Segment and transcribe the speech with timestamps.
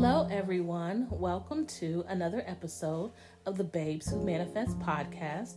[0.00, 1.08] Hello, everyone.
[1.10, 3.10] Welcome to another episode
[3.46, 5.54] of the Babes Who Manifest podcast.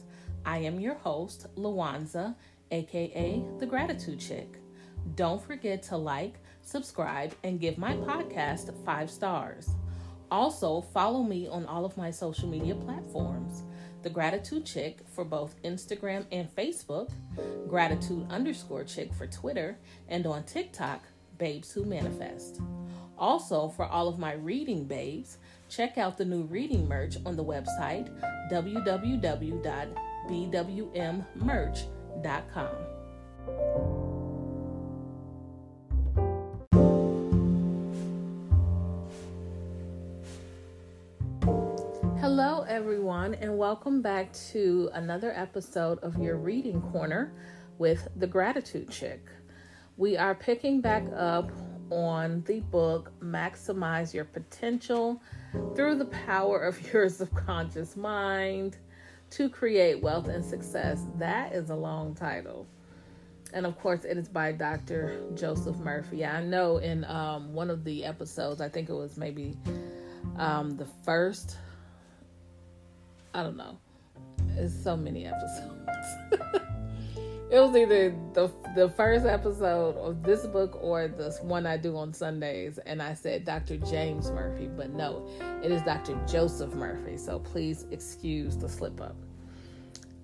[0.47, 2.33] I am your host, Lawanza,
[2.71, 4.57] aka the Gratitude Chick.
[5.13, 9.69] Don't forget to like, subscribe, and give my podcast five stars.
[10.31, 13.61] Also, follow me on all of my social media platforms
[14.01, 17.11] The Gratitude Chick for both Instagram and Facebook,
[17.69, 21.03] Gratitude underscore Chick for Twitter, and on TikTok,
[21.37, 22.59] Babes Who Manifest.
[23.17, 25.37] Also, for all of my reading babes,
[25.69, 28.09] check out the new reading merch on the website
[28.51, 29.81] www.bwmmerch.com.
[42.19, 47.33] Hello, everyone, and welcome back to another episode of your reading corner
[47.77, 49.25] with the Gratitude Chick.
[49.97, 51.51] We are picking back up
[51.91, 55.21] on the book Maximize Your Potential
[55.75, 58.77] Through the Power of Your Subconscious Mind
[59.31, 61.05] to Create Wealth and Success.
[61.17, 62.65] That is a long title.
[63.53, 65.21] And of course, it is by Dr.
[65.35, 66.25] Joseph Murphy.
[66.25, 69.57] I know in um, one of the episodes, I think it was maybe
[70.37, 71.57] um, the first,
[73.33, 73.77] I don't know,
[74.55, 76.57] it's so many episodes.
[77.51, 81.97] it was either the the first episode of this book or the one I do
[81.97, 83.75] on Sundays, and I said Dr.
[83.75, 85.27] James Murphy, but no,
[85.61, 86.17] it is Dr.
[86.25, 87.17] Joseph Murphy.
[87.17, 89.17] So please excuse the slip up.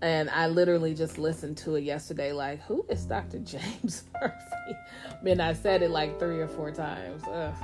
[0.02, 3.40] And I literally just listened to it yesterday, like, who is Dr.
[3.44, 4.78] James Murphy?
[5.10, 7.24] I mean, I said it like three or four times.
[7.30, 7.56] Ugh.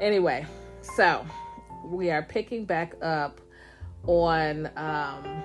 [0.00, 0.44] Anyway,
[0.82, 1.24] so
[1.82, 3.40] we are picking back up
[4.06, 4.68] on.
[4.76, 5.42] Um,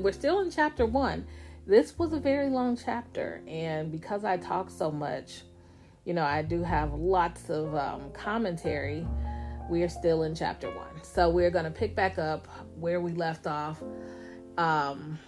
[0.00, 1.26] we're still in chapter one
[1.66, 5.42] this was a very long chapter, and because I talk so much,
[6.04, 9.06] you know, I do have lots of um, commentary.
[9.68, 12.46] We are still in chapter one, so we're going to pick back up
[12.76, 13.82] where we left off
[14.56, 15.18] um,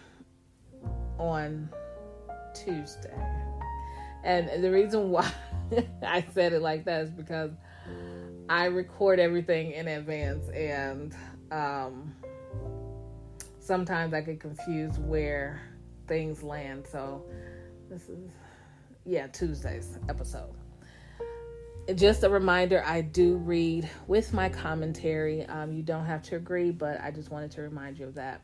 [1.18, 1.68] on
[2.54, 3.18] Tuesday.
[4.22, 5.28] And the reason why
[6.06, 7.50] I said it like that is because
[8.48, 11.12] I record everything in advance, and
[11.50, 12.14] um,
[13.58, 15.60] sometimes I get confused where
[16.08, 16.86] things land.
[16.90, 17.24] So
[17.88, 18.30] this is
[19.04, 20.54] yeah, Tuesday's episode.
[21.94, 25.46] Just a reminder, I do read with my commentary.
[25.46, 28.42] Um, you don't have to agree, but I just wanted to remind you of that.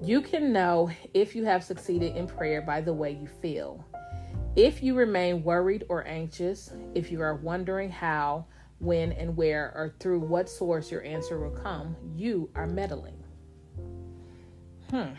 [0.00, 3.84] You can know if you have succeeded in prayer by the way you feel.
[4.54, 8.46] If you remain worried or anxious, if you are wondering how,
[8.78, 13.22] when, and where, or through what source your answer will come, you are meddling.
[14.90, 15.14] Hmm.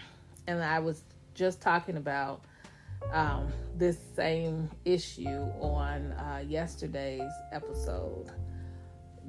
[0.47, 1.03] And I was
[1.37, 2.41] just talking about
[3.13, 8.31] um, this same issue on uh, yesterday's episode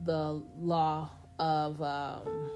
[0.04, 2.50] the law of um,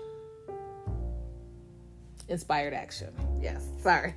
[2.28, 3.12] inspired action.
[3.40, 4.14] Yes, sorry.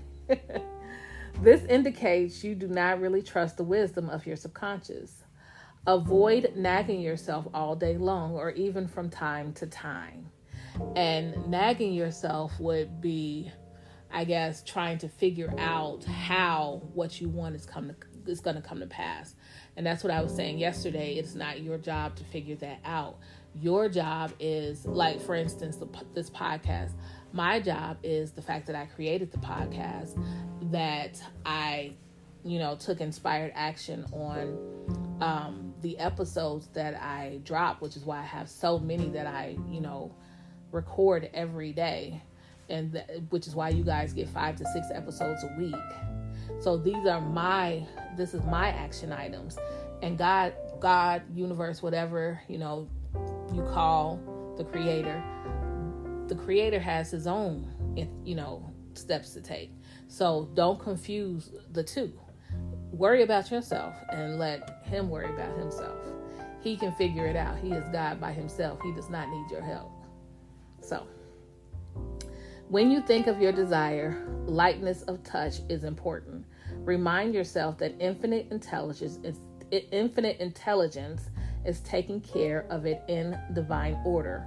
[1.42, 5.24] this indicates you do not really trust the wisdom of your subconscious.
[5.88, 10.30] Avoid nagging yourself all day long or even from time to time.
[10.96, 13.52] And nagging yourself would be
[14.16, 18.56] I guess trying to figure out how what you want is come to, is going
[18.56, 19.36] to come to pass.
[19.76, 21.16] And that's what I was saying yesterday.
[21.16, 23.18] It's not your job to figure that out.
[23.54, 26.92] Your job is like for instance the, this podcast.
[27.34, 30.18] My job is the fact that I created the podcast
[30.72, 31.92] that I
[32.46, 38.20] you know took inspired action on um, the episodes that I drop, which is why
[38.20, 40.16] I have so many that I, you know,
[40.72, 42.24] record every day
[42.70, 45.76] and which is why you guys get five to six episodes a week.
[46.60, 49.58] So these are my this is my action items,
[50.02, 52.88] and God, God, universe, whatever you know
[53.54, 54.20] you call
[54.58, 55.22] the creator,
[56.28, 57.72] the creator has his own
[58.24, 59.72] you know steps to take.
[60.08, 62.14] So don't confuse the two.
[62.92, 65.98] Worry about yourself and let him worry about himself.
[66.62, 67.58] He can figure it out.
[67.58, 68.80] He is God by himself.
[68.82, 69.92] He does not need your help.
[70.82, 71.06] So
[72.70, 76.46] when you think of your desire, lightness of touch is important.
[76.72, 79.38] Remind yourself that infinite intelligence is
[79.92, 81.30] infinite intelligence
[81.66, 84.46] is taking care of it in divine order,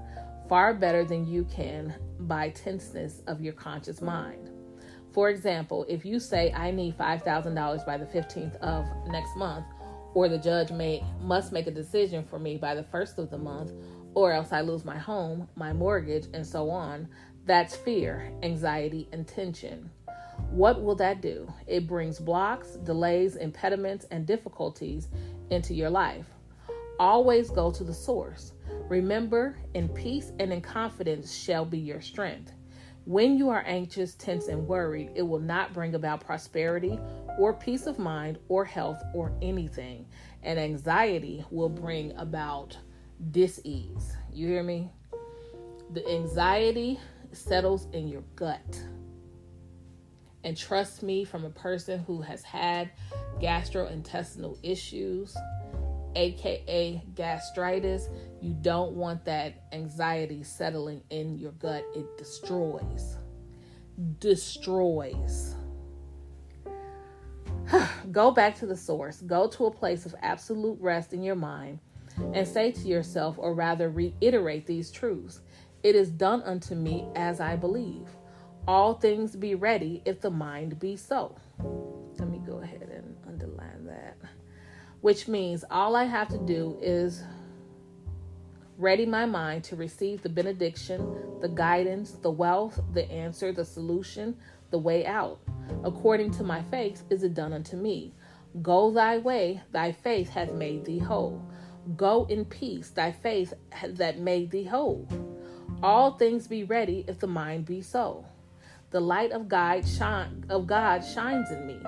[0.48, 4.50] far better than you can by tenseness of your conscious mind.
[5.12, 9.66] For example, if you say I need $5,000 by the 15th of next month,
[10.14, 13.38] or the judge may must make a decision for me by the first of the
[13.38, 13.72] month,
[14.14, 17.08] or else I lose my home, my mortgage, and so on,
[17.48, 19.90] that's fear, anxiety, and tension.
[20.50, 21.50] What will that do?
[21.66, 25.08] It brings blocks, delays, impediments, and difficulties
[25.50, 26.26] into your life.
[27.00, 28.52] Always go to the source.
[28.88, 32.52] Remember, in peace and in confidence shall be your strength.
[33.06, 37.00] When you are anxious, tense, and worried, it will not bring about prosperity
[37.38, 40.06] or peace of mind or health or anything.
[40.42, 42.76] And anxiety will bring about
[43.30, 44.12] dis-ease.
[44.30, 44.90] You hear me?
[45.94, 47.00] The anxiety
[47.32, 48.82] settles in your gut.
[50.44, 52.90] And trust me, from a person who has had
[53.40, 55.36] gastrointestinal issues,
[56.14, 58.08] aka gastritis,
[58.40, 61.84] you don't want that anxiety settling in your gut.
[61.94, 63.16] It destroys.
[64.20, 65.54] Destroys.
[68.12, 69.20] Go back to the source.
[69.22, 71.80] Go to a place of absolute rest in your mind
[72.34, 75.40] and say to yourself, or rather reiterate these truths
[75.82, 78.08] It is done unto me as I believe.
[78.66, 81.36] All things be ready if the mind be so.
[82.18, 84.16] Let me go ahead and underline that.
[85.00, 87.22] Which means all I have to do is
[88.76, 94.36] ready my mind to receive the benediction, the guidance, the wealth, the answer, the solution,
[94.70, 95.40] the way out.
[95.84, 98.14] According to my faith is it done unto me.
[98.62, 101.40] Go thy way, thy faith hath made thee whole.
[101.96, 105.08] Go in peace, thy faith that made thee whole.
[105.80, 108.26] All things be ready if the mind be so.
[108.90, 111.78] The light of God shine of God shines in me.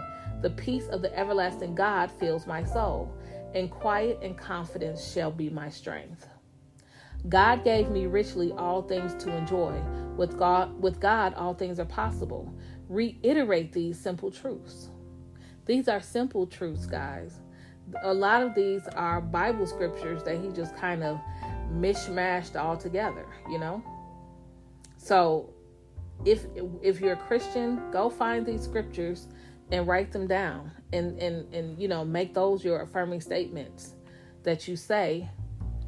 [0.42, 3.12] The peace of the everlasting God fills my soul,
[3.52, 6.28] and quiet and confidence shall be my strength.
[7.28, 9.78] God gave me richly all things to enjoy.
[10.16, 12.52] With God, with God all things are possible.
[12.88, 14.90] Reiterate these simple truths.
[15.66, 17.40] These are simple truths, guys.
[18.02, 21.18] A lot of these are Bible scriptures that he just kind of
[21.70, 23.82] mishmashed all together, you know?
[24.96, 25.52] So,
[26.24, 26.46] if
[26.82, 29.28] if you're a Christian, go find these scriptures
[29.72, 33.94] and write them down and and and you know, make those your affirming statements
[34.42, 35.28] that you say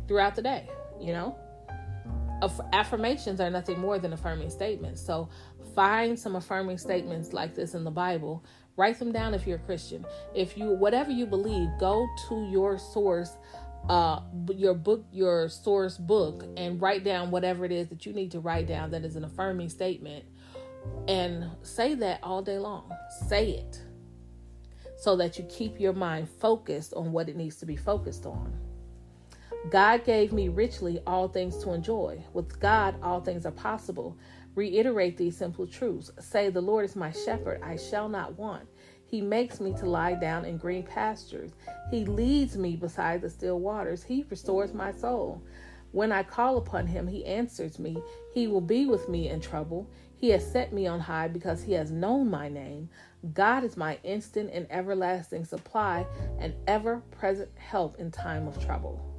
[0.06, 0.68] throughout the day
[1.02, 1.36] you know?
[2.72, 5.00] Affirmations are nothing more than affirming statements.
[5.00, 5.28] So
[5.74, 8.44] find some affirming statements like this in the bible.
[8.76, 10.04] Write them down if you're a christian.
[10.34, 13.32] If you whatever you believe go to your source
[13.88, 14.20] uh
[14.54, 18.40] your book your source book and write down whatever it is that you need to
[18.40, 20.24] write down that is an affirming statement
[21.08, 22.90] and say that all day long
[23.28, 23.82] say it
[24.96, 28.52] so that you keep your mind focused on what it needs to be focused on
[29.70, 32.22] God gave me richly all things to enjoy.
[32.32, 34.18] With God, all things are possible.
[34.56, 36.10] Reiterate these simple truths.
[36.18, 38.68] Say, The Lord is my shepherd, I shall not want.
[39.12, 41.52] He makes me to lie down in green pastures.
[41.88, 44.02] He leads me beside the still waters.
[44.02, 45.40] He restores my soul.
[45.92, 47.96] When I call upon him, he answers me.
[48.34, 49.88] He will be with me in trouble.
[50.16, 52.88] He has set me on high because he has known my name.
[53.32, 56.04] God is my instant and everlasting supply
[56.40, 59.12] and ever present help in time of trouble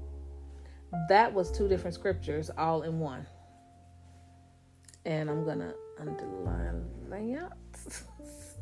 [1.10, 3.26] that was two different scriptures all in one.
[5.06, 7.58] And I'm going to underline that.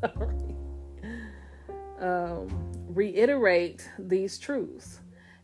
[0.00, 0.56] Sorry.
[2.02, 2.48] Um,
[2.88, 5.00] reiterate these truths.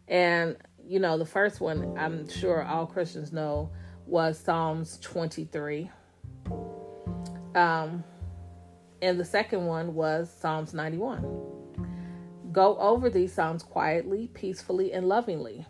[0.08, 0.56] And,
[0.87, 3.70] you know, the first one, I'm sure all Christians know,
[4.06, 5.90] was Psalms 23.
[7.55, 8.05] Um,
[9.00, 11.22] and the second one was Psalms 91.
[12.52, 15.66] Go over these Psalms quietly, peacefully, and lovingly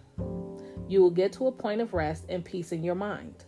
[0.88, 3.44] you will get to a point of rest and peace in your mind.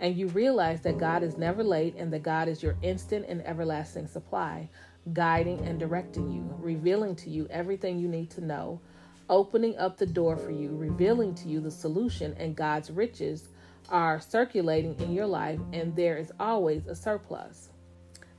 [0.00, 3.44] And you realize that God is never late and that God is your instant and
[3.46, 4.70] everlasting supply,
[5.12, 8.80] guiding and directing you, revealing to you everything you need to know,
[9.28, 13.48] opening up the door for you, revealing to you the solution, and God's riches
[13.88, 17.70] are circulating in your life, and there is always a surplus.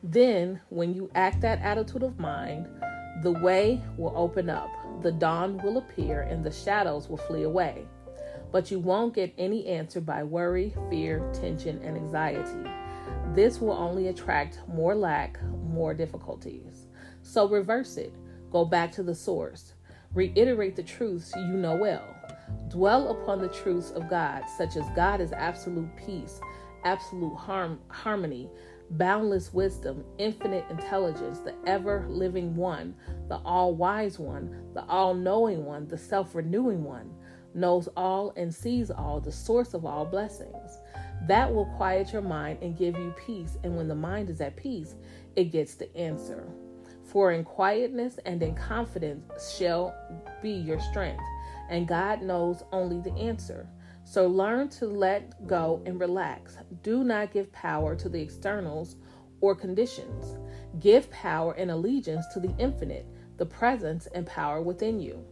[0.03, 2.67] Then, when you act that attitude of mind,
[3.23, 4.69] the way will open up,
[5.01, 7.85] the dawn will appear, and the shadows will flee away
[8.51, 12.69] but you won't get any answer by worry, fear, tension, and anxiety.
[13.35, 16.87] This will only attract more lack, more difficulties.
[17.21, 18.13] So reverse it.
[18.51, 19.73] Go back to the source.
[20.13, 22.03] Reiterate the truths you know well.
[22.69, 26.41] Dwell upon the truths of God, such as God is absolute peace,
[26.83, 28.49] absolute harm, harmony,
[28.91, 32.95] boundless wisdom, infinite intelligence, the ever living one,
[33.27, 37.13] the all wise one, the all knowing one, the self renewing one
[37.53, 40.79] knows all and sees all, the source of all blessings.
[41.27, 43.57] That will quiet your mind and give you peace.
[43.63, 44.95] And when the mind is at peace,
[45.35, 46.47] it gets the answer.
[47.03, 49.95] For in quietness and in confidence shall
[50.41, 51.23] be your strength,
[51.69, 53.67] and God knows only the answer.
[54.03, 56.57] So learn to let go and relax.
[56.83, 58.95] Do not give power to the externals
[59.41, 60.37] or conditions.
[60.79, 63.05] Give power and allegiance to the infinite,
[63.37, 65.25] the presence and power within you.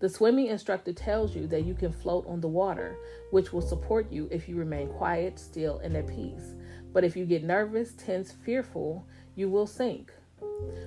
[0.00, 2.96] The swimming instructor tells you that you can float on the water,
[3.32, 6.54] which will support you if you remain quiet, still, and at peace.
[6.92, 10.10] But if you get nervous, tense, fearful, you will sink.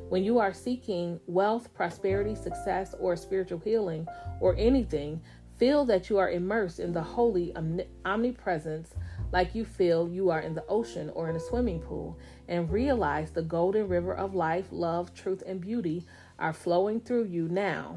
[0.09, 4.07] When you are seeking wealth, prosperity, success, or spiritual healing,
[4.39, 5.21] or anything,
[5.57, 7.55] feel that you are immersed in the holy
[8.05, 8.95] omnipresence
[9.31, 12.17] like you feel you are in the ocean or in a swimming pool,
[12.47, 16.03] and realize the golden river of life, love, truth, and beauty
[16.39, 17.95] are flowing through you now,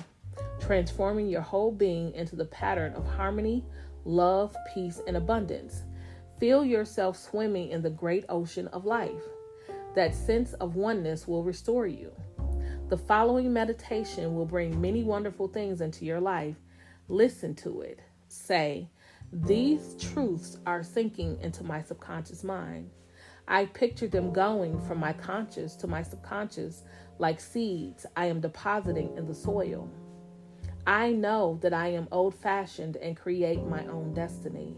[0.60, 3.64] transforming your whole being into the pattern of harmony,
[4.04, 5.82] love, peace, and abundance.
[6.38, 9.22] Feel yourself swimming in the great ocean of life.
[9.94, 12.12] That sense of oneness will restore you.
[12.88, 16.56] The following meditation will bring many wonderful things into your life.
[17.08, 18.00] Listen to it.
[18.28, 18.90] Say,
[19.32, 22.90] These truths are sinking into my subconscious mind.
[23.48, 26.82] I picture them going from my conscious to my subconscious
[27.18, 29.88] like seeds I am depositing in the soil.
[30.86, 34.76] I know that I am old fashioned and create my own destiny.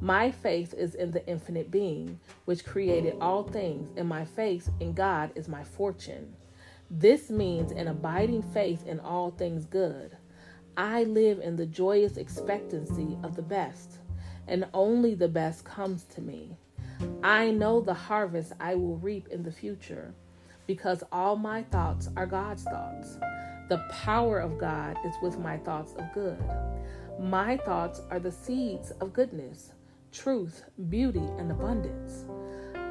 [0.00, 4.92] My faith is in the infinite being, which created all things, and my faith in
[4.92, 6.36] God is my fortune.
[6.88, 10.16] This means an abiding faith in all things good.
[10.76, 13.98] I live in the joyous expectancy of the best,
[14.46, 16.56] and only the best comes to me.
[17.22, 20.14] I know the harvest I will reap in the future,
[20.70, 23.18] because all my thoughts are God's thoughts.
[23.68, 26.38] The power of God is with my thoughts of good.
[27.18, 29.72] My thoughts are the seeds of goodness
[30.12, 32.24] truth, beauty, and abundance.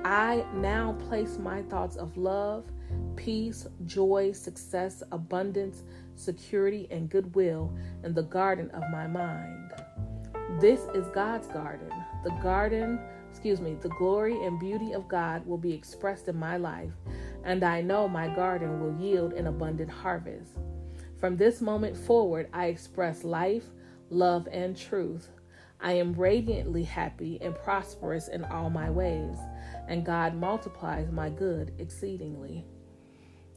[0.04, 2.66] I now place my thoughts of love,
[3.16, 5.84] peace, joy, success, abundance,
[6.16, 9.72] security, and goodwill in the garden of my mind.
[10.60, 11.92] This is God's garden.
[12.26, 13.00] The garden,
[13.32, 16.92] excuse me, the glory and beauty of God will be expressed in my life,
[17.50, 20.52] and I know my garden will yield an abundant harvest.
[21.20, 23.64] From this moment forward, I express life,
[24.12, 25.30] love, and truth
[25.82, 29.38] I am radiantly happy and prosperous in all my ways,
[29.88, 32.66] and God multiplies my good exceedingly.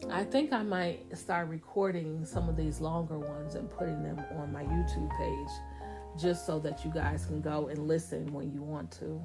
[0.09, 4.53] I think I might start recording some of these longer ones and putting them on
[4.55, 8.91] my YouTube page just so that you guys can go and listen when you want
[8.93, 9.21] to.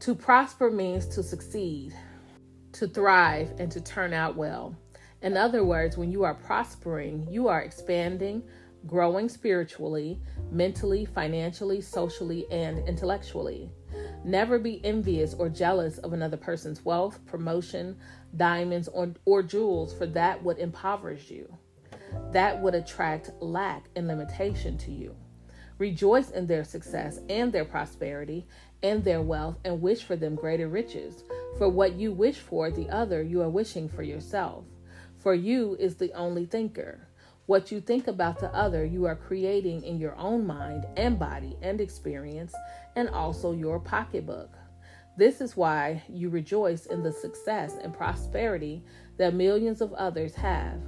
[0.00, 1.94] To prosper means to succeed,
[2.78, 4.76] to thrive, and to turn out well.
[5.22, 8.42] In other words, when you are prospering, you are expanding,
[8.86, 13.70] growing spiritually, mentally, financially, socially, and intellectually.
[14.24, 17.96] Never be envious or jealous of another person's wealth, promotion,
[18.36, 21.52] diamonds, or, or jewels, for that would impoverish you.
[22.32, 25.16] That would attract lack and limitation to you.
[25.78, 28.46] Rejoice in their success and their prosperity
[28.82, 31.24] and their wealth and wish for them greater riches.
[31.58, 34.64] For what you wish for the other, you are wishing for yourself.
[35.18, 37.08] For you is the only thinker.
[37.46, 41.56] What you think about the other, you are creating in your own mind and body
[41.62, 42.54] and experience,
[42.96, 44.50] and also your pocketbook.
[45.16, 48.84] This is why you rejoice in the success and prosperity
[49.16, 50.80] that millions of others have.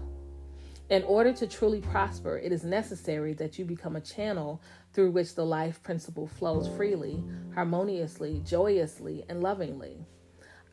[0.90, 4.62] In order to truly prosper, it is necessary that you become a channel
[4.94, 7.22] through which the life principle flows freely,
[7.54, 9.98] harmoniously, joyously, and lovingly.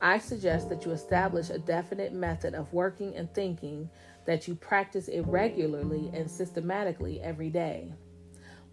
[0.01, 3.89] I suggest that you establish a definite method of working and thinking
[4.25, 7.91] that you practice it regularly and systematically every day.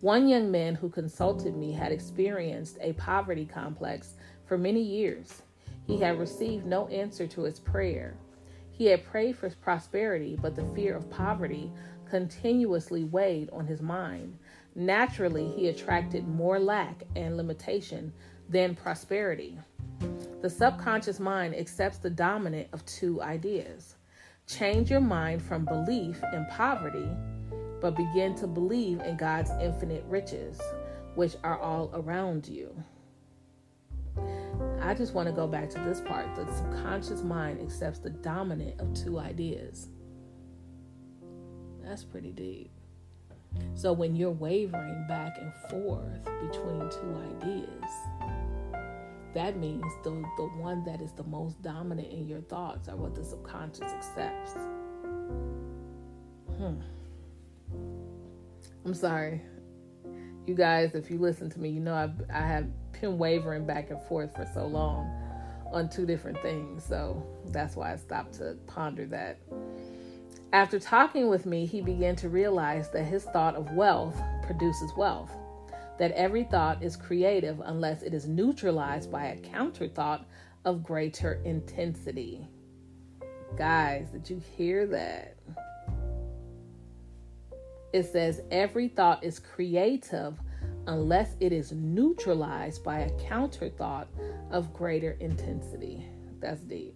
[0.00, 4.14] One young man who consulted me had experienced a poverty complex
[4.46, 5.42] for many years.
[5.88, 8.14] He had received no answer to his prayer.
[8.72, 11.70] He had prayed for prosperity, but the fear of poverty
[12.08, 14.38] continuously weighed on his mind.
[14.74, 18.12] Naturally, he attracted more lack and limitation
[18.48, 19.58] than prosperity.
[20.40, 23.96] The subconscious mind accepts the dominant of two ideas
[24.48, 27.08] Change your mind from belief in poverty,
[27.80, 30.60] but begin to believe in God's infinite riches,
[31.14, 32.74] which are all around you.
[34.82, 36.34] I just want to go back to this part.
[36.34, 39.88] The subconscious mind accepts the dominant of two ideas.
[41.84, 42.70] That's pretty deep.
[43.74, 47.90] So when you're wavering back and forth between two ideas,
[49.34, 53.14] that means the, the one that is the most dominant in your thoughts are what
[53.14, 54.52] the subconscious accepts.
[56.58, 56.80] Hmm.
[58.84, 59.42] I'm sorry.
[60.46, 62.66] You guys, if you listen to me, you know I've, I have
[63.02, 65.10] been wavering back and forth for so long
[65.70, 66.82] on two different things.
[66.82, 69.38] So that's why I stopped to ponder that.
[70.54, 75.30] After talking with me, he began to realize that his thought of wealth produces wealth
[75.98, 80.26] that every thought is creative unless it is neutralized by a counter thought
[80.64, 82.48] of greater intensity.
[83.58, 85.36] Guys, did you hear that?
[87.92, 90.38] it says every thought is creative
[90.86, 94.08] unless it is neutralized by a counter thought
[94.50, 96.06] of greater intensity.
[96.40, 96.94] That's deep.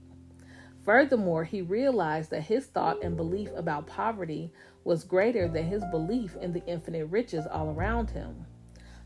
[0.84, 4.52] Furthermore, he realized that his thought and belief about poverty
[4.84, 8.46] was greater than his belief in the infinite riches all around him.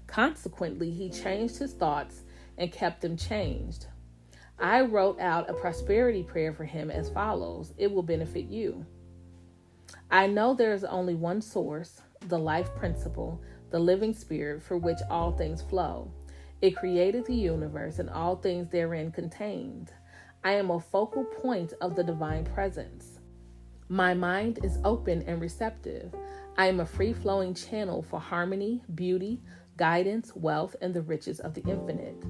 [0.07, 2.23] Consequently, he changed his thoughts
[2.59, 3.87] and kept them changed.
[4.59, 8.85] I wrote out a prosperity prayer for him as follows It will benefit you.
[10.11, 14.99] I know there is only one source, the life principle, the living spirit for which
[15.09, 16.11] all things flow.
[16.61, 19.93] It created the universe and all things therein contained.
[20.45, 23.21] I am a focal point of the divine presence.
[23.89, 26.15] My mind is open and receptive.
[26.57, 29.41] I am a free flowing channel for harmony, beauty,
[29.77, 32.23] guidance, wealth, and the riches of the infinite.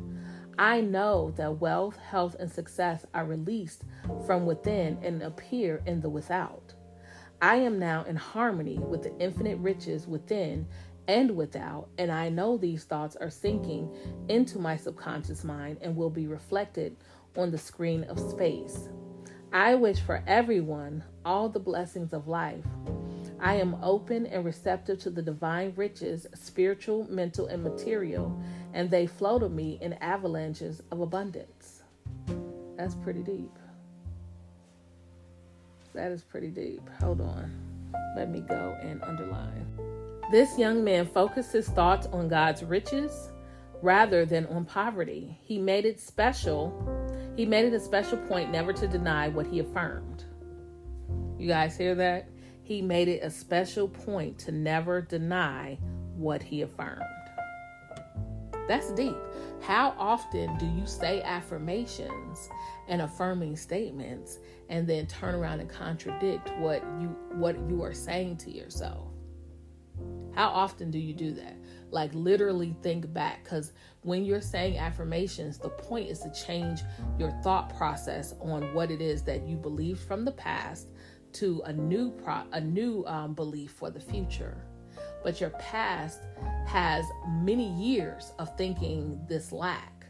[0.58, 3.82] I know that wealth, health, and success are released
[4.26, 6.74] from within and appear in the without.
[7.42, 10.68] I am now in harmony with the infinite riches within
[11.08, 13.94] and without, and I know these thoughts are sinking
[14.28, 16.96] into my subconscious mind and will be reflected
[17.36, 18.88] on the screen of space.
[19.52, 22.64] I wish for everyone all the blessings of life.
[23.40, 28.40] I am open and receptive to the divine riches, spiritual, mental, and material,
[28.74, 31.82] and they flow to me in avalanches of abundance.
[32.76, 33.58] That's pretty deep.
[35.94, 36.88] That is pretty deep.
[37.00, 37.50] Hold on.
[38.16, 39.89] Let me go and underline.
[40.30, 43.30] This young man focused his thoughts on God's riches
[43.82, 45.36] rather than on poverty.
[45.42, 46.72] He made it special.
[47.36, 50.24] He made it a special point never to deny what he affirmed.
[51.36, 52.28] You guys hear that?
[52.62, 55.78] He made it a special point to never deny
[56.14, 57.02] what he affirmed.
[58.68, 59.16] That's deep.
[59.60, 62.48] How often do you say affirmations
[62.86, 68.36] and affirming statements and then turn around and contradict what you what you are saying
[68.38, 69.09] to yourself?
[70.34, 71.56] How often do you do that?
[71.90, 76.82] Like literally think back cuz when you're saying affirmations, the point is to change
[77.18, 80.88] your thought process on what it is that you believed from the past
[81.32, 84.64] to a new pro- a new um, belief for the future.
[85.22, 86.20] But your past
[86.66, 90.06] has many years of thinking this lack.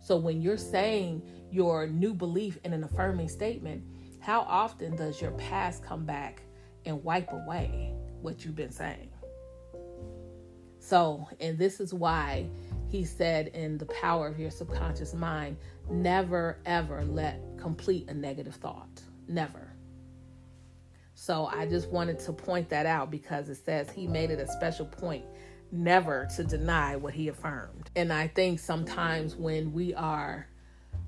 [0.00, 3.84] So when you're saying your new belief in an affirming statement,
[4.20, 6.42] how often does your past come back
[6.86, 9.10] and wipe away what you've been saying?
[10.84, 12.46] So, and this is why
[12.88, 15.56] he said in the power of your subconscious mind,
[15.88, 19.00] never ever let complete a negative thought.
[19.26, 19.72] Never.
[21.14, 24.46] So I just wanted to point that out because it says he made it a
[24.46, 25.24] special point
[25.72, 27.90] never to deny what he affirmed.
[27.96, 30.46] And I think sometimes when we are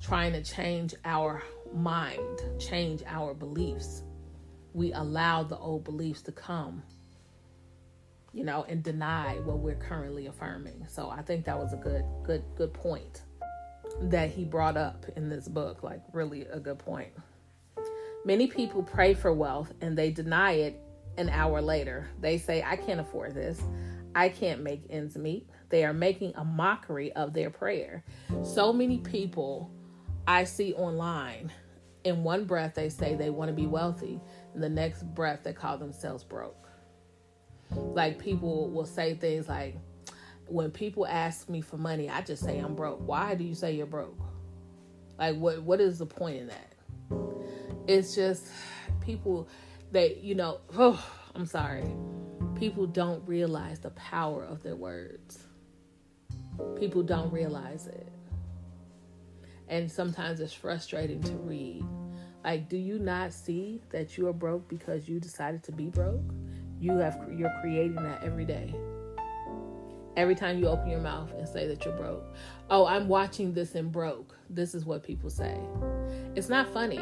[0.00, 1.42] trying to change our
[1.74, 4.04] mind, change our beliefs,
[4.72, 6.82] we allow the old beliefs to come,
[8.36, 10.84] you know, and deny what we're currently affirming.
[10.88, 13.22] So I think that was a good, good, good point
[14.02, 15.82] that he brought up in this book.
[15.82, 17.08] Like, really a good point.
[18.26, 20.78] Many people pray for wealth and they deny it
[21.16, 22.10] an hour later.
[22.20, 23.62] They say, I can't afford this.
[24.14, 25.48] I can't make ends meet.
[25.70, 28.04] They are making a mockery of their prayer.
[28.42, 29.70] So many people
[30.26, 31.50] I see online,
[32.04, 34.20] in one breath, they say they want to be wealthy,
[34.54, 36.65] in the next breath, they call themselves broke.
[37.70, 39.76] Like people will say things like,
[40.46, 43.00] when people ask me for money, I just say I'm broke.
[43.06, 44.18] Why do you say you're broke?
[45.18, 46.72] Like what what is the point in that?
[47.86, 48.46] It's just
[49.00, 49.48] people
[49.92, 51.84] that, you know, oh, I'm sorry
[52.56, 55.38] people don't realize the power of their words.
[56.76, 58.08] People don't realize it.
[59.68, 61.84] And sometimes it's frustrating to read.
[62.44, 66.22] Like, do you not see that you are broke because you decided to be broke?
[66.80, 68.74] You have you're creating that every day.
[70.16, 72.24] Every time you open your mouth and say that you're broke.
[72.70, 74.34] Oh, I'm watching this and broke.
[74.48, 75.58] This is what people say.
[76.34, 77.00] It's not funny.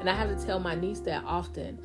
[0.00, 1.80] And I have to tell my niece that often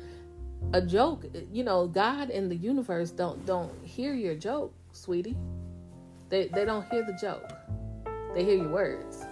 [0.72, 5.36] a joke you know god and the universe don't don't hear your joke sweetie
[6.30, 7.52] they they don't hear the joke
[8.34, 9.24] they hear your words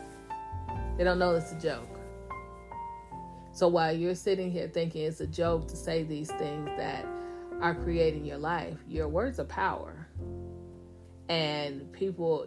[0.97, 1.89] they don't know it's a joke
[3.53, 7.07] so while you're sitting here thinking it's a joke to say these things that
[7.63, 10.07] are creating your life your words are power
[11.29, 12.47] and people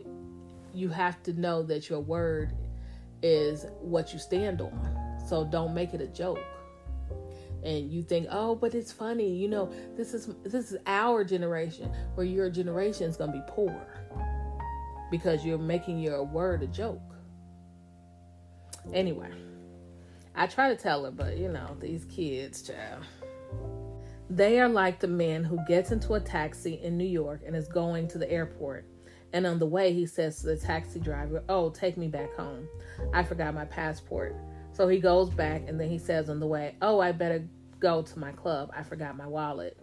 [0.74, 2.54] you have to know that your word
[3.24, 6.40] is what you stand on so don't make it a joke
[7.66, 11.92] and you think, oh, but it's funny, you know, this is this is our generation,
[12.14, 13.88] where your generation is gonna be poor
[15.10, 17.02] because you're making your word a joke.
[18.94, 19.32] Anyway,
[20.36, 23.04] I try to tell her, but you know, these kids, child.
[24.30, 27.68] They are like the man who gets into a taxi in New York and is
[27.68, 28.86] going to the airport.
[29.34, 32.68] And on the way, he says to the taxi driver, Oh, take me back home.
[33.14, 34.36] I forgot my passport.
[34.72, 37.48] So he goes back and then he says on the way, Oh, I better
[37.80, 38.72] go to my club.
[38.76, 39.78] I forgot my wallet.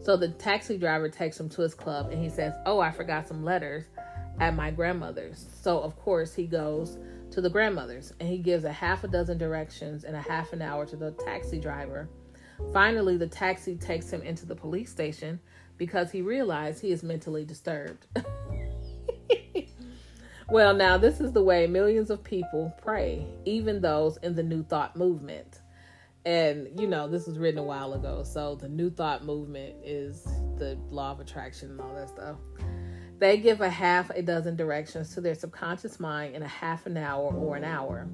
[0.00, 3.26] So the taxi driver takes him to his club and he says, Oh, I forgot
[3.26, 3.84] some letters
[4.40, 5.46] at my grandmother's.
[5.62, 6.98] So, of course, he goes
[7.30, 10.62] to the grandmother's and he gives a half a dozen directions in a half an
[10.62, 12.08] hour to the taxi driver.
[12.72, 15.40] Finally, the taxi takes him into the police station
[15.76, 18.06] because he realized he is mentally disturbed.
[20.50, 24.62] well, now, this is the way millions of people pray, even those in the New
[24.64, 25.60] Thought movement.
[26.24, 28.22] And, you know, this was written a while ago.
[28.24, 30.24] So, the New Thought movement is
[30.58, 32.36] the law of attraction and all that stuff.
[33.18, 36.96] They give a half a dozen directions to their subconscious mind in a half an
[36.96, 38.08] hour or an hour.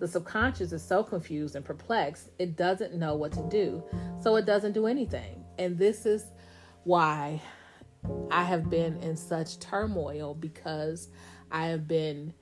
[0.00, 3.84] The subconscious is so confused and perplexed, it doesn't know what to do,
[4.20, 5.44] so it doesn't do anything.
[5.58, 6.24] And this is
[6.84, 7.42] why
[8.30, 11.08] I have been in such turmoil because
[11.50, 12.32] I have been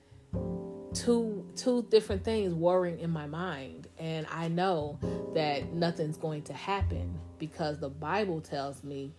[0.93, 4.97] two two different things worrying in my mind and I know
[5.35, 9.13] that nothing's going to happen because the Bible tells me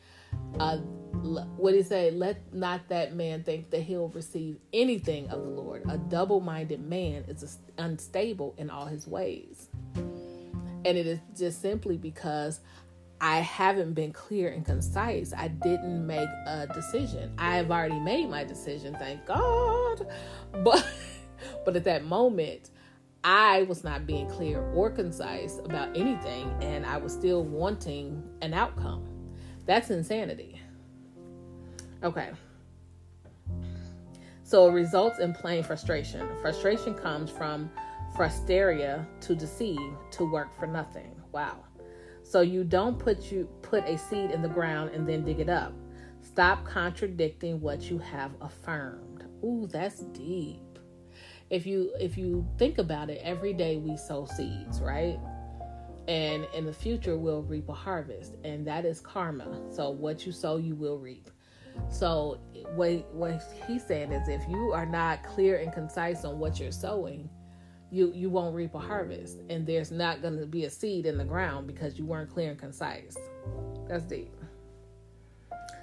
[0.59, 2.11] uh, what he say?
[2.11, 5.83] Let not that man think that he'll receive anything of the Lord.
[5.88, 9.69] A double minded man is unstable in all his ways.
[9.95, 12.61] And it is just simply because
[13.21, 15.35] I haven't been clear and concise.
[15.37, 17.35] I didn't make a decision.
[17.37, 20.07] I have already made my decision, thank God.
[20.64, 20.85] But
[21.64, 22.71] but at that moment,
[23.23, 28.55] I was not being clear or concise about anything and I was still wanting an
[28.55, 29.10] outcome.
[29.70, 30.61] That's insanity.
[32.02, 32.30] Okay.
[34.42, 36.28] So it results in plain frustration.
[36.40, 37.70] Frustration comes from
[38.16, 39.78] frustraria to deceive,
[40.11, 41.14] to work for nothing.
[41.30, 41.59] Wow.
[42.24, 45.48] So you don't put you put a seed in the ground and then dig it
[45.48, 45.72] up.
[46.20, 49.24] Stop contradicting what you have affirmed.
[49.44, 50.80] Ooh, that's deep.
[51.48, 55.20] If you if you think about it, every day we sow seeds, right?
[56.11, 59.61] And in the future we'll reap a harvest and that is karma.
[59.73, 61.31] So what you sow you will reap.
[61.88, 62.40] So
[62.75, 66.73] what what he's saying is if you are not clear and concise on what you're
[66.73, 67.31] sowing
[67.92, 71.16] you you won't reap a harvest and there's not going to be a seed in
[71.16, 73.16] the ground because you weren't clear and concise.
[73.88, 74.35] That's deep.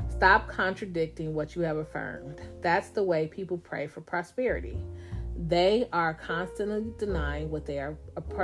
[0.09, 2.41] Stop contradicting what you have affirmed.
[2.61, 4.77] That's the way people pray for prosperity
[5.37, 7.97] they are constantly denying what they are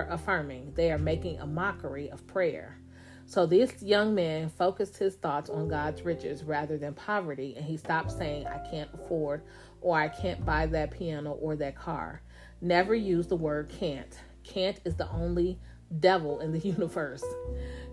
[0.09, 0.73] affirming.
[0.75, 2.77] They are making a mockery of prayer.
[3.25, 7.77] So this young man focused his thoughts on God's riches rather than poverty, and he
[7.77, 9.41] stopped saying, I can't afford,
[9.81, 12.21] or I can't buy that piano or that car.
[12.61, 14.19] Never use the word can't.
[14.43, 15.59] Can't is the only
[15.99, 17.23] devil in the universe.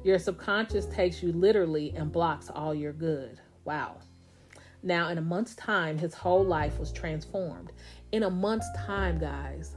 [0.04, 3.40] Your subconscious takes you literally and blocks all your good.
[3.64, 3.98] Wow.
[4.82, 7.70] Now, in a month's time, his whole life was transformed
[8.12, 9.76] in a month's time, guys,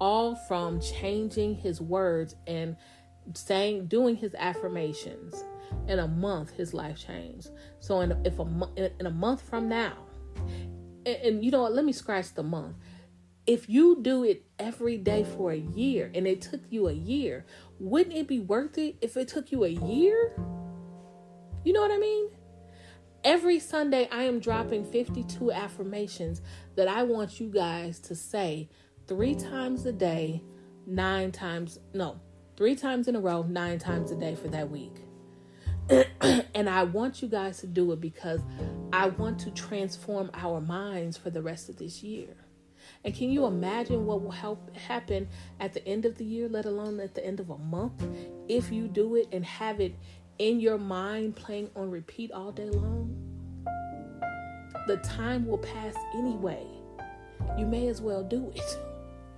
[0.00, 2.76] all from changing his words and
[3.34, 5.44] saying, doing his affirmations.
[5.88, 7.50] In a month, his life changed.
[7.80, 9.94] So, in if a in a month from now,
[11.04, 11.74] and, and you know what?
[11.74, 12.76] Let me scratch the month.
[13.46, 17.46] If you do it every day for a year, and it took you a year,
[17.80, 20.34] wouldn't it be worth it if it took you a year?
[21.64, 22.30] You know what I mean?
[23.26, 26.42] Every Sunday, I am dropping 52 affirmations
[26.76, 28.68] that I want you guys to say
[29.08, 30.44] three times a day,
[30.86, 32.20] nine times, no,
[32.56, 34.94] three times in a row, nine times a day for that week.
[36.54, 38.42] and I want you guys to do it because
[38.92, 42.28] I want to transform our minds for the rest of this year.
[43.04, 46.64] And can you imagine what will help happen at the end of the year, let
[46.64, 48.06] alone at the end of a month,
[48.48, 49.96] if you do it and have it
[50.38, 53.14] in your mind playing on repeat all day long,
[54.86, 56.64] the time will pass anyway.
[57.58, 58.78] You may as well do it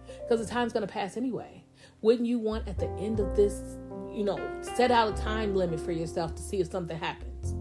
[0.23, 1.65] because the time's going to pass anyway.
[2.01, 3.61] Wouldn't you want at the end of this,
[4.13, 7.55] you know, set out a time limit for yourself to see if something happens?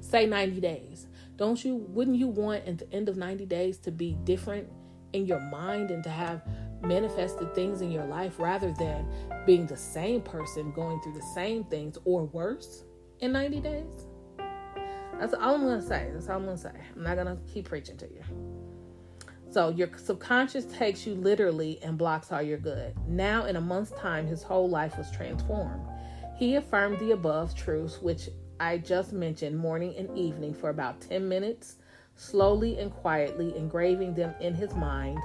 [0.00, 1.06] Say 90 days.
[1.36, 4.68] Don't you, wouldn't you want at the end of 90 days to be different
[5.12, 6.42] in your mind and to have
[6.84, 9.06] manifested things in your life rather than
[9.46, 12.84] being the same person going through the same things or worse
[13.20, 14.06] in 90 days?
[15.18, 16.10] That's all I'm going to say.
[16.12, 16.72] That's all I'm going to say.
[16.94, 18.22] I'm not going to keep preaching to you.
[19.50, 22.92] So your subconscious takes you literally and blocks all your good.
[23.06, 25.86] Now, in a month's time, his whole life was transformed.
[26.36, 31.28] He affirmed the above truths, which I just mentioned, morning and evening for about 10
[31.28, 31.76] minutes,
[32.16, 35.18] slowly and quietly engraving them in his mind,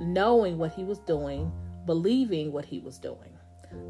[0.00, 1.50] knowing what he was doing,
[1.86, 3.30] believing what he was doing.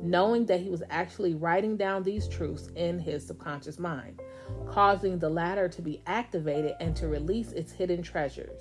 [0.03, 4.21] knowing that he was actually writing down these truths in his subconscious mind,
[4.69, 8.61] causing the latter to be activated and to release its hidden treasures.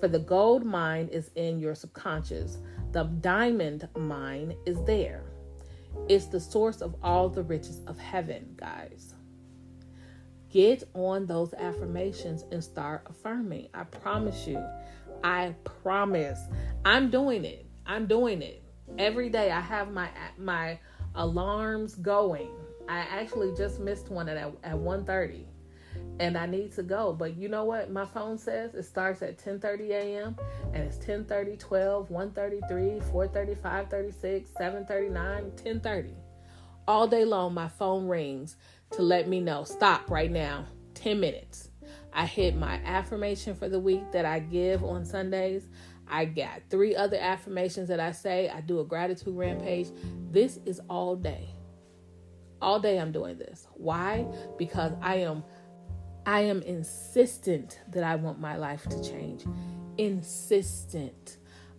[0.00, 2.58] For the gold mine is in your subconscious,
[2.92, 5.24] the diamond mine is there.
[6.08, 9.14] It's the source of all the riches of heaven, guys.
[10.50, 13.68] Get on those affirmations and start affirming.
[13.74, 14.62] I promise you.
[15.24, 16.38] I promise.
[16.84, 17.66] I'm doing it.
[17.86, 18.62] I'm doing it.
[18.98, 20.78] Every day I have my my
[21.14, 22.50] alarms going.
[22.88, 25.46] I actually just missed one at at 1:30
[26.20, 27.14] and I need to go.
[27.14, 27.90] But you know what?
[27.90, 30.36] My phone says it starts at 10:30 a.m.
[30.74, 36.14] and it's 10:30, 12, 1:33, 4:30, 5:36, 7:39, 10:30.
[36.86, 38.56] All day long my phone rings
[38.90, 41.70] to let me know stop right now 10 minutes
[42.14, 45.68] i hit my affirmation for the week that i give on sundays.
[46.06, 48.48] I got three other affirmations that i say.
[48.48, 49.88] I do a gratitude rampage.
[50.30, 51.48] This is all day.
[52.60, 53.66] All day i'm doing this.
[53.74, 54.26] Why?
[54.58, 55.44] Because i am
[56.26, 59.44] i am insistent that i want my life to change.
[59.98, 61.38] Insistent.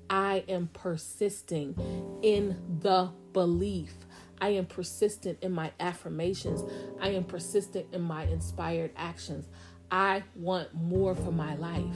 [0.09, 3.93] I am persisting in the belief.
[4.39, 6.63] I am persistent in my affirmations.
[6.99, 9.47] I am persistent in my inspired actions.
[9.91, 11.95] I want more for my life.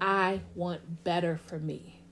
[0.00, 2.02] I want better for me.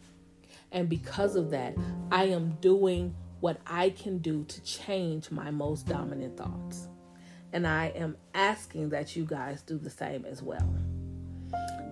[0.73, 1.75] And because of that,
[2.11, 6.89] I am doing what I can do to change my most dominant thoughts.
[7.53, 10.75] And I am asking that you guys do the same as well.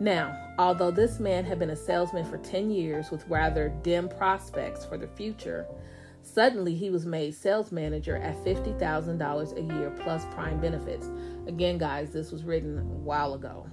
[0.00, 4.84] Now, although this man had been a salesman for 10 years with rather dim prospects
[4.84, 5.66] for the future,
[6.22, 11.10] Suddenly, he was made sales manager at $50,000 a year plus prime benefits.
[11.46, 13.66] Again, guys, this was written a while ago.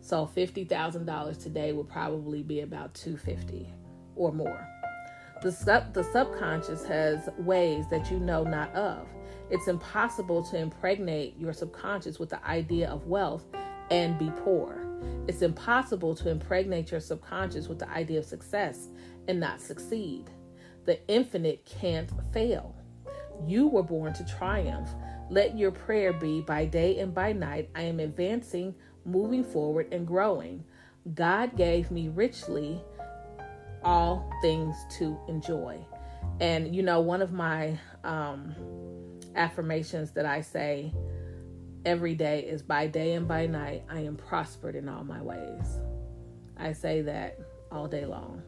[0.00, 3.72] So $50,000 today would probably be about 250
[4.16, 4.66] or more.
[5.42, 9.06] The, sub, the subconscious has ways that you know not of.
[9.50, 13.44] It's impossible to impregnate your subconscious with the idea of wealth
[13.90, 14.86] and be poor.
[15.28, 18.88] It's impossible to impregnate your subconscious with the idea of success
[19.28, 20.30] and not succeed.
[20.90, 22.74] The infinite can't fail.
[23.46, 24.90] You were born to triumph.
[25.28, 27.70] Let your prayer be by day and by night.
[27.76, 28.74] I am advancing,
[29.04, 30.64] moving forward, and growing.
[31.14, 32.82] God gave me richly
[33.84, 35.78] all things to enjoy.
[36.40, 38.52] And you know, one of my um,
[39.36, 40.92] affirmations that I say
[41.84, 45.78] every day is by day and by night, I am prospered in all my ways.
[46.56, 47.38] I say that
[47.70, 48.42] all day long.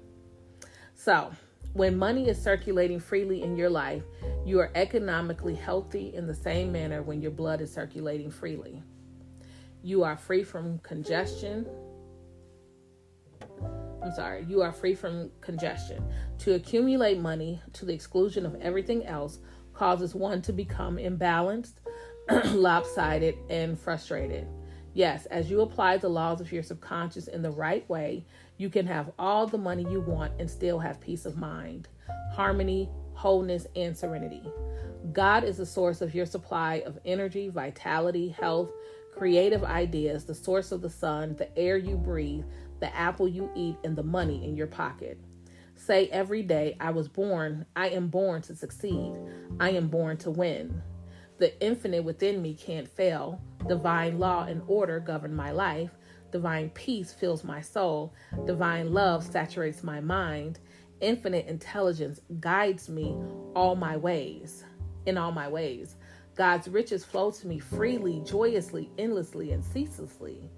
[0.96, 1.30] So,
[1.72, 4.02] when money is circulating freely in your life,
[4.44, 8.82] you are economically healthy in the same manner when your blood is circulating freely.
[9.82, 11.66] You are free from congestion.
[14.02, 16.04] I'm sorry, you are free from congestion.
[16.40, 19.38] To accumulate money to the exclusion of everything else
[19.72, 21.74] causes one to become imbalanced,
[22.52, 24.46] lopsided, and frustrated.
[24.94, 28.86] Yes, as you apply the laws of your subconscious in the right way, you can
[28.86, 31.88] have all the money you want and still have peace of mind,
[32.32, 34.42] harmony, wholeness, and serenity.
[35.12, 38.70] God is the source of your supply of energy, vitality, health,
[39.16, 42.44] creative ideas, the source of the sun, the air you breathe,
[42.80, 45.18] the apple you eat, and the money in your pocket.
[45.74, 49.14] Say every day, I was born, I am born to succeed.
[49.58, 50.80] I am born to win.
[51.38, 53.40] The infinite within me can't fail.
[53.66, 55.90] Divine law and order govern my life.
[56.32, 58.14] Divine peace fills my soul.
[58.46, 60.58] Divine love saturates my mind.
[61.00, 63.14] Infinite intelligence guides me
[63.54, 64.64] all my ways,
[65.04, 65.96] in all my ways.
[66.34, 70.48] God's riches flow to me freely, joyously, endlessly, and ceaselessly.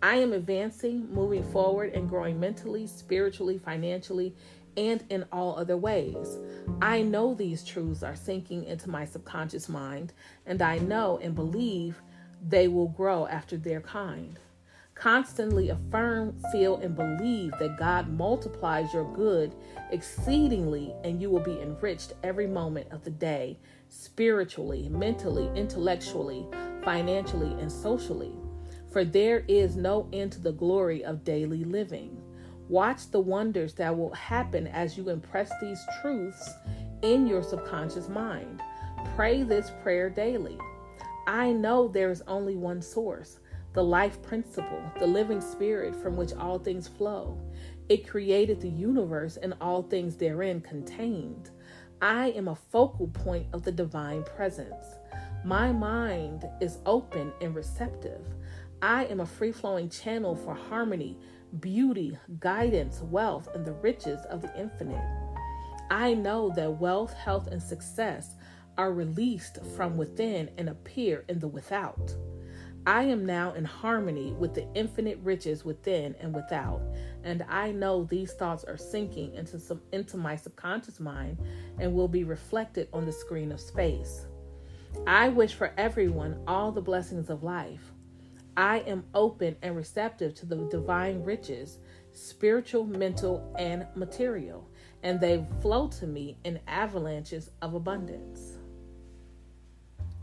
[0.00, 4.36] I am advancing, moving forward, and growing mentally, spiritually, financially,
[4.76, 6.38] and in all other ways.
[6.80, 10.12] I know these truths are sinking into my subconscious mind,
[10.44, 12.00] and I know and believe
[12.46, 14.38] they will grow after their kind.
[14.96, 19.54] Constantly affirm, feel, and believe that God multiplies your good
[19.92, 23.58] exceedingly, and you will be enriched every moment of the day,
[23.90, 26.46] spiritually, mentally, intellectually,
[26.82, 28.32] financially, and socially.
[28.90, 32.18] For there is no end to the glory of daily living.
[32.70, 36.50] Watch the wonders that will happen as you impress these truths
[37.02, 38.62] in your subconscious mind.
[39.14, 40.56] Pray this prayer daily.
[41.26, 43.40] I know there is only one source
[43.76, 47.38] the life principle, the living spirit from which all things flow.
[47.90, 51.50] It created the universe and all things therein contained.
[52.00, 54.86] I am a focal point of the divine presence.
[55.44, 58.26] My mind is open and receptive.
[58.80, 61.18] I am a free flowing channel for harmony,
[61.60, 65.04] beauty, guidance, wealth, and the riches of the infinite.
[65.90, 68.36] I know that wealth, health, and success
[68.78, 72.16] are released from within and appear in the without.
[72.86, 76.80] I am now in harmony with the infinite riches within and without,
[77.24, 81.38] and I know these thoughts are sinking into some into my subconscious mind
[81.80, 84.26] and will be reflected on the screen of space.
[85.04, 87.92] I wish for everyone all the blessings of life.
[88.56, 91.78] I am open and receptive to the divine riches,
[92.12, 94.70] spiritual, mental, and material,
[95.02, 98.55] and they flow to me in avalanches of abundance.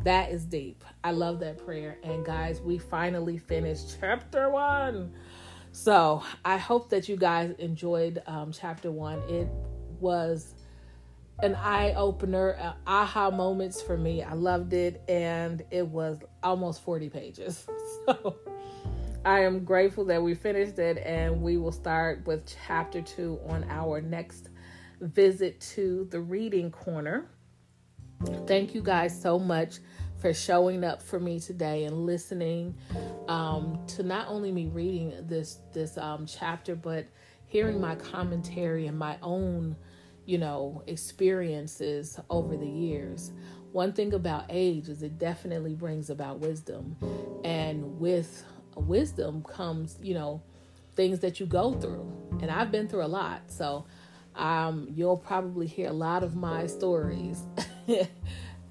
[0.03, 0.83] That is deep.
[1.03, 1.97] I love that prayer.
[2.03, 5.13] And guys, we finally finished chapter one.
[5.71, 9.19] So I hope that you guys enjoyed um, chapter one.
[9.29, 9.47] It
[9.99, 10.55] was
[11.41, 14.21] an eye opener, uh, aha moments for me.
[14.21, 17.67] I loved it, and it was almost 40 pages.
[18.05, 18.35] So
[19.23, 23.65] I am grateful that we finished it, and we will start with chapter two on
[23.69, 24.49] our next
[24.99, 27.29] visit to the reading corner.
[28.45, 29.79] Thank you guys so much
[30.23, 32.73] for showing up for me today and listening
[33.27, 37.05] um, to not only me reading this this um, chapter, but
[37.45, 39.75] hearing my commentary and my own,
[40.25, 43.33] you know, experiences over the years.
[43.73, 46.95] One thing about age is it definitely brings about wisdom,
[47.43, 48.45] and with
[48.77, 50.41] wisdom comes, you know,
[50.95, 52.09] things that you go through.
[52.41, 53.87] And I've been through a lot, so
[54.35, 57.43] um, you'll probably hear a lot of my stories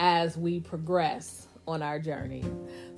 [0.01, 2.45] as we progress on our journey.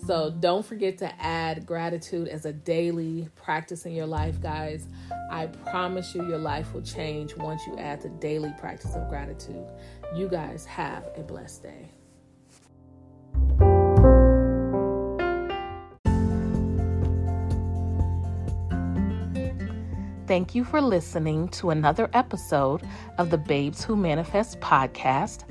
[0.07, 4.87] So don't forget to add gratitude as a daily practice in your life, guys.
[5.30, 9.66] I promise you, your life will change once you add the daily practice of gratitude.
[10.14, 11.90] You guys have a blessed day.
[20.26, 22.80] Thank you for listening to another episode
[23.18, 25.44] of the Babes Who Manifest podcast.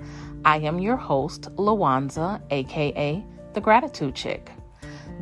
[0.45, 4.51] I am your host, Lawanza, aka The Gratitude Chick.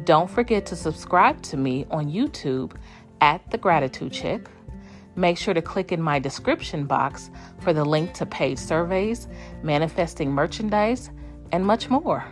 [0.04, 2.74] Don't forget to subscribe to me on YouTube
[3.22, 4.50] at The Gratitude Chick.
[5.16, 7.30] Make sure to click in my description box
[7.60, 9.28] for the link to paid surveys,
[9.62, 11.12] manifesting merchandise,
[11.52, 12.26] and much more.